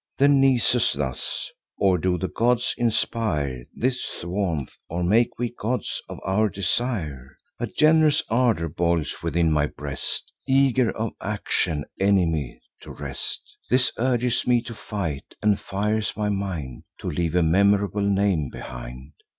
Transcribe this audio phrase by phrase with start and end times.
[0.17, 6.17] Then Nisus thus: "Or do the gods inspire This warmth, or make we gods of
[6.23, 7.37] our desire?
[7.59, 14.47] A gen'rous ardour boils within my breast, Eager of action, enemy to rest: This urges
[14.47, 19.11] me to fight, and fires my mind To leave a memorable name behind.